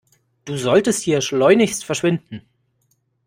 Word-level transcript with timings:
Du 0.45 0.57
solltest 0.57 1.03
hier 1.03 1.21
schleunigst 1.21 1.85
verschwinden. 1.85 2.41